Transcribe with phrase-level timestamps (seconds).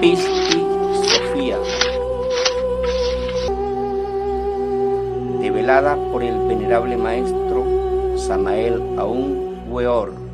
[0.00, 0.60] Pisti
[1.08, 1.56] Sofía.
[5.40, 7.64] Develada por el venerable maestro
[8.18, 10.25] Samael Aún Weor.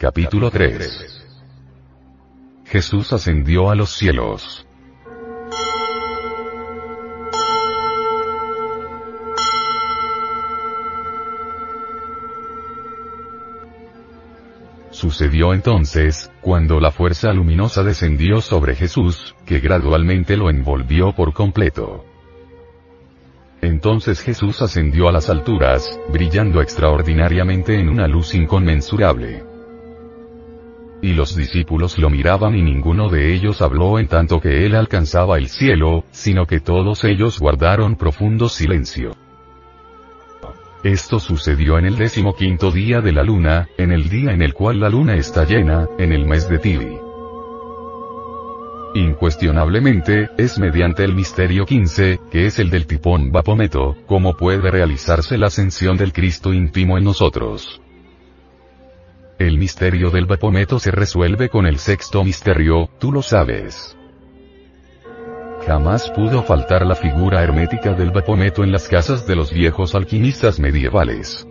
[0.00, 1.26] Capítulo 3
[2.64, 4.66] Jesús ascendió a los cielos.
[14.90, 22.06] Sucedió entonces, cuando la fuerza luminosa descendió sobre Jesús, que gradualmente lo envolvió por completo.
[23.60, 29.49] Entonces Jesús ascendió a las alturas, brillando extraordinariamente en una luz inconmensurable.
[31.02, 35.38] Y los discípulos lo miraban y ninguno de ellos habló en tanto que él alcanzaba
[35.38, 39.12] el cielo, sino que todos ellos guardaron profundo silencio.
[40.82, 44.80] Esto sucedió en el decimoquinto día de la luna, en el día en el cual
[44.80, 46.98] la luna está llena, en el mes de Tibi.
[48.94, 55.38] Incuestionablemente, es mediante el misterio 15, que es el del tipón Bapometo, como puede realizarse
[55.38, 57.80] la ascensión del Cristo íntimo en nosotros.
[59.40, 63.96] El misterio del Bapometo se resuelve con el sexto misterio, tú lo sabes.
[65.66, 70.60] Jamás pudo faltar la figura hermética del Bapometo en las casas de los viejos alquimistas
[70.60, 71.46] medievales.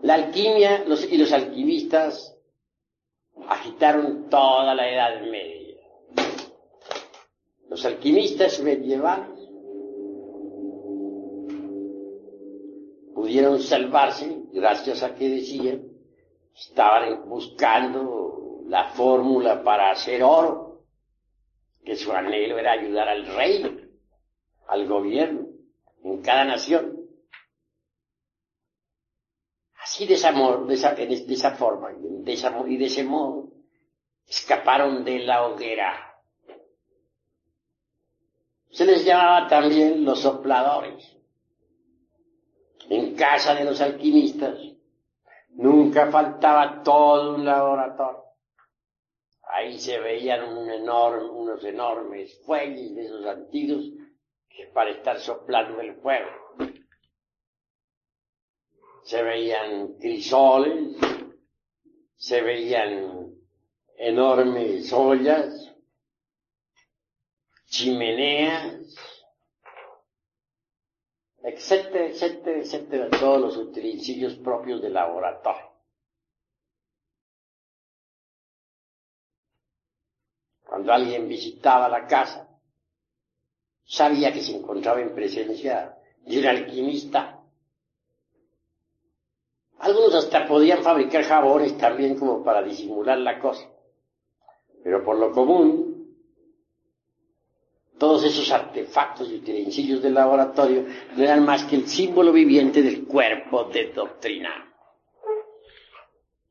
[0.00, 2.34] La alquimia y los alquimistas
[3.46, 5.76] agitaron toda la Edad Media.
[7.68, 9.28] Los alquimistas medievales
[13.14, 15.97] pudieron salvarse gracias a que decían
[16.58, 20.82] estaban buscando la fórmula para hacer oro,
[21.84, 23.90] que su anhelo era ayudar al rey,
[24.66, 25.46] al gobierno,
[26.02, 26.96] en cada nación.
[29.82, 33.48] Así de esa, de esa, de esa forma de esa, y de ese modo
[34.26, 36.20] escaparon de la hoguera.
[38.70, 41.16] Se les llamaba también los sopladores.
[42.90, 44.58] En casa de los alquimistas
[45.58, 48.22] Nunca faltaba todo un laboratorio.
[49.42, 53.84] Ahí se veían unos enormes fuelles de esos antiguos
[54.48, 56.30] que para estar soplando el fuego.
[59.02, 60.96] Se veían crisoles,
[62.14, 63.34] se veían
[63.96, 65.74] enormes ollas,
[67.66, 69.17] chimeneas,
[71.48, 75.68] etcétera, etcétera, etcétera, todos los utensilios propios del laboratorio.
[80.64, 82.46] Cuando alguien visitaba la casa,
[83.84, 87.40] sabía que se encontraba en presencia de un alquimista.
[89.78, 93.66] Algunos hasta podían fabricar jabones también como para disimular la cosa.
[94.84, 95.87] Pero por lo común,
[97.98, 100.84] todos esos artefactos y utensilios del laboratorio
[101.16, 104.72] no eran más que el símbolo viviente del cuerpo de doctrina.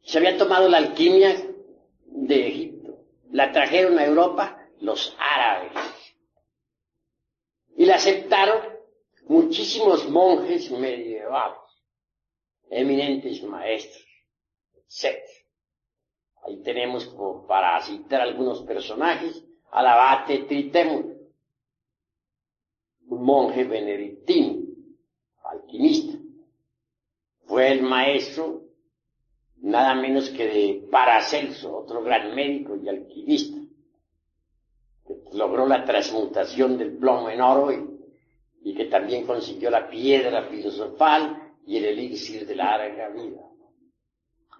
[0.03, 1.35] Se habían tomado la alquimia
[2.05, 2.97] de Egipto,
[3.31, 5.71] la trajeron a Europa los árabes
[7.75, 8.59] y la aceptaron
[9.27, 11.59] muchísimos monjes medievales,
[12.69, 14.05] eminentes maestros,
[14.73, 15.17] etc.
[16.43, 21.16] Ahí tenemos como para citar algunos personajes al abate Tritemur,
[23.07, 24.61] un monje benedictino,
[25.43, 26.17] alquimista.
[27.45, 28.67] Fue el maestro
[29.61, 33.57] nada menos que de Paracelso, otro gran médico y alquimista,
[35.05, 37.95] que logró la transmutación del plomo en oro y,
[38.75, 43.41] que también consiguió la piedra filosofal y el elixir de la larga vida.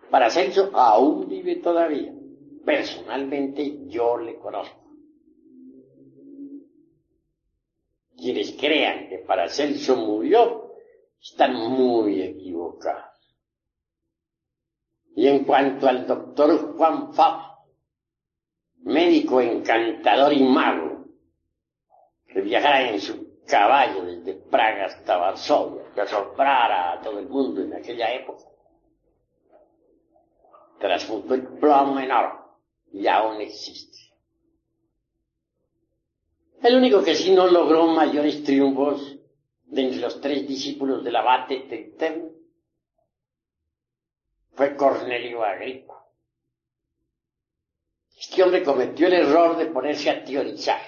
[0.10, 2.14] Paracelso aún vive todavía.
[2.66, 4.87] personalmente yo le conozco.
[8.18, 10.74] Quienes crean que Paracelso murió
[11.22, 13.06] están muy equivocados.
[15.16, 17.58] Y en cuanto al doctor Juan Fab,
[18.78, 21.06] médico encantador y mago,
[22.28, 27.62] que viajara en su caballo desde Praga hasta Varsovia, que asombrara a todo el mundo
[27.62, 28.44] en aquella época,
[30.80, 32.60] transmutó el plomo en oro
[32.92, 34.07] y aún existe.
[36.62, 39.16] El único que sí no logró mayores triunfos
[39.66, 42.32] de entre los tres discípulos del abate Tetem
[44.54, 46.04] fue Cornelio Agripa.
[48.20, 50.82] Este hombre cometió el error de ponerse a teorizar.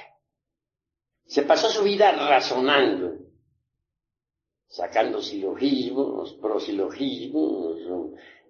[1.27, 3.17] Se pasó su vida razonando,
[4.65, 7.77] sacando silogismos, prosilogismos,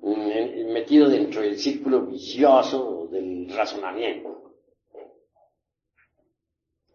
[0.01, 4.48] metido dentro del círculo vicioso del razonamiento.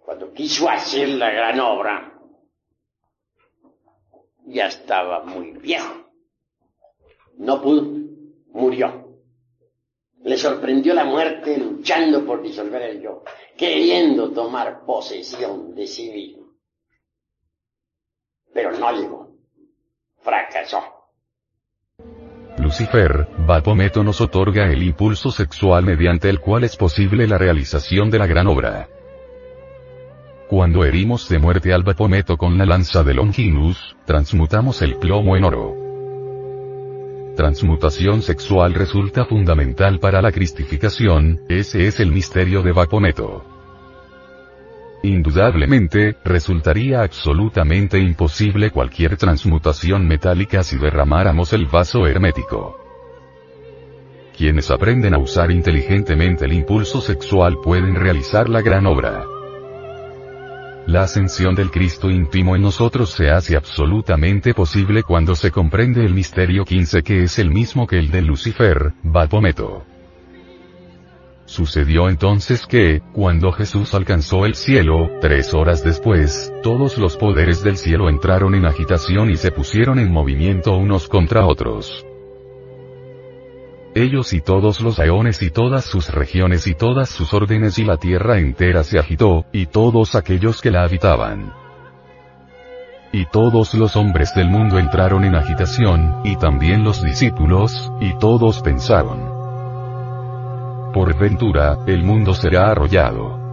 [0.05, 2.13] Cuando quiso hacer la gran obra,
[4.47, 6.11] ya estaba muy viejo.
[7.39, 7.91] No pudo,
[8.53, 9.03] murió.
[10.23, 13.23] Le sorprendió la muerte luchando por disolver el yo,
[13.57, 16.49] queriendo tomar posesión de sí mismo.
[18.53, 19.31] Pero no llegó.
[20.21, 20.83] Fracasó.
[22.59, 28.19] Lucifer, Bapometo nos otorga el impulso sexual mediante el cual es posible la realización de
[28.19, 28.89] la gran obra.
[30.49, 35.45] Cuando herimos de muerte al Bapometo con la lanza de Longinus, transmutamos el plomo en
[35.45, 35.75] oro.
[37.35, 43.45] Transmutación sexual resulta fundamental para la cristificación, ese es el misterio de Bapometo.
[45.03, 52.79] Indudablemente, resultaría absolutamente imposible cualquier transmutación metálica si derramáramos el vaso hermético.
[54.37, 59.25] Quienes aprenden a usar inteligentemente el impulso sexual pueden realizar la gran obra.
[60.87, 66.13] La ascensión del Cristo íntimo en nosotros se hace absolutamente posible cuando se comprende el
[66.13, 69.85] misterio 15 que es el mismo que el de Lucifer, Bapometo.
[71.47, 77.79] Sucedió entonces que, cuando Jesús alcanzó el cielo, tres horas después, todos los poderes del
[77.79, 82.05] cielo entraron en agitación y se pusieron en movimiento unos contra otros.
[83.95, 87.97] Ellos y todos los aeones y todas sus regiones y todas sus órdenes y la
[87.97, 91.53] tierra entera se agitó, y todos aquellos que la habitaban.
[93.13, 98.61] Y todos los hombres del mundo entraron en agitación, y también los discípulos, y todos
[98.61, 99.35] pensaron
[100.95, 103.44] por ventura, el mundo será arrollado.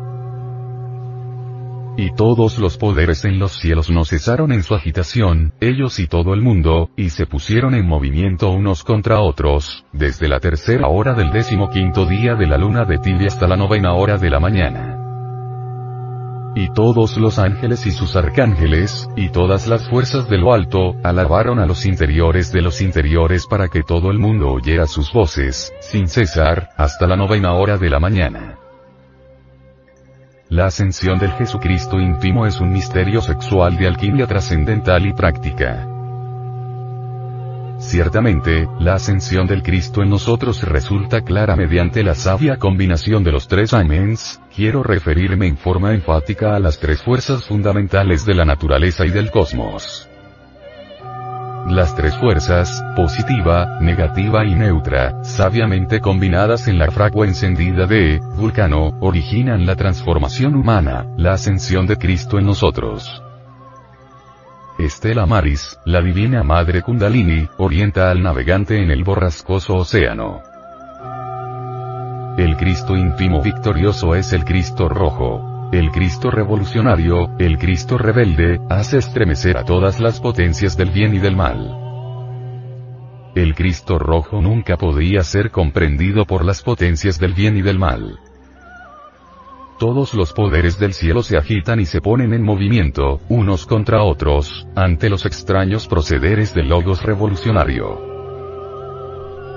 [2.02, 6.34] Y todos los poderes en los cielos no cesaron en su agitación, ellos y todo
[6.34, 11.30] el mundo, y se pusieron en movimiento unos contra otros, desde la tercera hora del
[11.30, 14.98] décimo quinto día de la luna de tibia hasta la novena hora de la mañana.
[16.56, 21.60] Y todos los ángeles y sus arcángeles, y todas las fuerzas de lo alto, alabaron
[21.60, 26.08] a los interiores de los interiores para que todo el mundo oyera sus voces, sin
[26.08, 28.58] cesar, hasta la novena hora de la mañana.
[30.52, 35.88] La ascensión del Jesucristo íntimo es un misterio sexual de alquimia trascendental y práctica.
[37.80, 43.48] Ciertamente, la ascensión del Cristo en nosotros resulta clara mediante la sabia combinación de los
[43.48, 49.06] tres amens, quiero referirme en forma enfática a las tres fuerzas fundamentales de la naturaleza
[49.06, 50.11] y del cosmos.
[51.68, 58.98] Las tres fuerzas, positiva, negativa y neutra, sabiamente combinadas en la fragua encendida de Vulcano,
[59.00, 63.22] originan la transformación humana, la ascensión de Cristo en nosotros.
[64.80, 70.42] Estela Maris, la divina madre Kundalini, orienta al navegante en el borrascoso océano.
[72.38, 75.51] El Cristo íntimo victorioso es el Cristo rojo.
[75.72, 81.20] El Cristo revolucionario, el Cristo rebelde, hace estremecer a todas las potencias del bien y
[81.20, 81.78] del mal.
[83.36, 88.20] El Cristo rojo nunca podía ser comprendido por las potencias del bien y del mal.
[89.80, 94.68] Todos los poderes del cielo se agitan y se ponen en movimiento, unos contra otros,
[94.76, 98.11] ante los extraños procederes del logos revolucionario.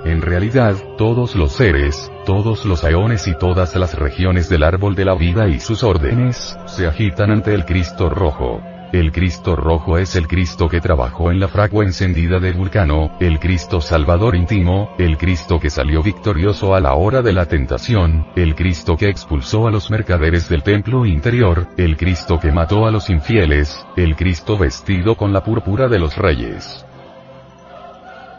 [0.05, 5.03] En realidad, todos los seres, todos los aeones y todas las regiones del árbol de
[5.03, 8.61] la vida y sus órdenes, se agitan ante el Cristo rojo.
[8.93, 13.39] El Cristo rojo es el Cristo que trabajó en la fragua encendida de Vulcano, el
[13.39, 18.53] Cristo Salvador íntimo, el Cristo que salió victorioso a la hora de la tentación, el
[18.53, 23.09] Cristo que expulsó a los mercaderes del templo interior, el Cristo que mató a los
[23.09, 26.85] infieles, el Cristo vestido con la púrpura de los reyes.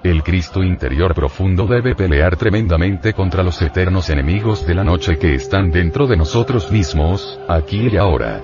[0.06, 5.34] El Cristo interior profundo debe pelear tremendamente contra los eternos enemigos de la noche que
[5.34, 8.40] están dentro de nosotros mismos, aquí y ahora.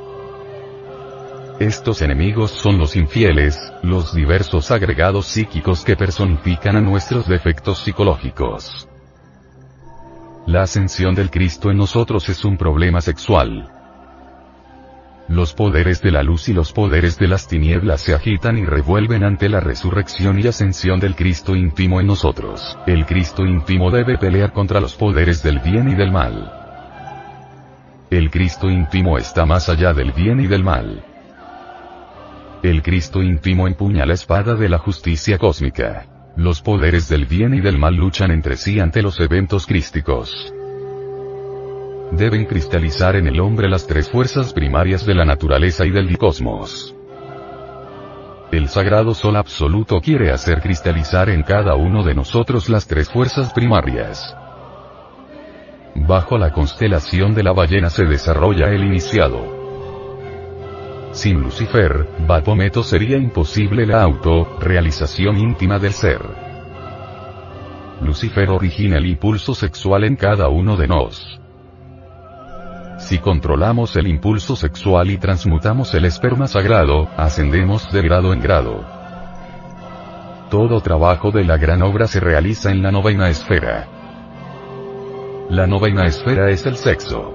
[1.60, 8.88] Estos enemigos son los infieles, los diversos agregados psíquicos que personifican a nuestros defectos psicológicos.
[10.46, 13.81] La ascensión del Cristo en nosotros es un problema sexual.
[15.28, 19.24] Los poderes de la luz y los poderes de las tinieblas se agitan y revuelven
[19.24, 22.76] ante la resurrección y ascensión del Cristo íntimo en nosotros.
[22.86, 26.52] El Cristo íntimo debe pelear contra los poderes del bien y del mal.
[28.10, 31.04] El Cristo íntimo está más allá del bien y del mal.
[32.62, 36.06] El Cristo íntimo empuña la espada de la justicia cósmica.
[36.36, 40.52] Los poderes del bien y del mal luchan entre sí ante los eventos crísticos.
[42.22, 46.94] Deben cristalizar en el hombre las tres fuerzas primarias de la naturaleza y del cosmos.
[48.52, 53.52] El sagrado sol absoluto quiere hacer cristalizar en cada uno de nosotros las tres fuerzas
[53.52, 54.36] primarias.
[55.96, 59.40] Bajo la constelación de la ballena se desarrolla el iniciado.
[61.10, 66.20] Sin Lucifer, Bapometo sería imposible la auto-realización íntima del ser.
[68.00, 71.42] Lucifer origina el impulso sexual en cada uno de nos.
[73.02, 78.86] Si controlamos el impulso sexual y transmutamos el esperma sagrado, ascendemos de grado en grado.
[80.48, 83.88] Todo trabajo de la gran obra se realiza en la novena esfera.
[85.50, 87.34] La novena esfera es el sexo.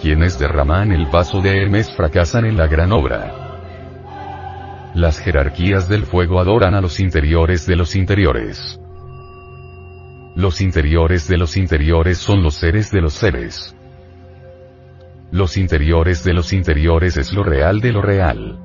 [0.00, 3.34] Quienes derraman el vaso de Hermes fracasan en la gran obra.
[4.94, 8.80] Las jerarquías del fuego adoran a los interiores de los interiores.
[10.36, 13.75] Los interiores de los interiores son los seres de los seres.
[15.32, 18.58] Los interiores de los interiores es lo real de lo real.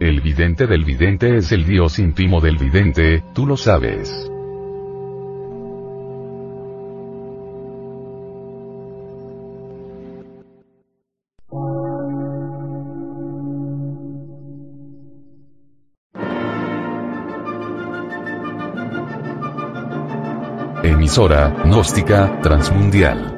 [0.00, 4.30] El vidente del vidente es el Dios íntimo del vidente, tú lo sabes.
[20.84, 23.37] Emisora, gnóstica, transmundial.